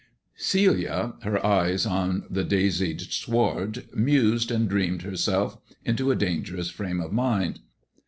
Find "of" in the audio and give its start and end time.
6.99-7.13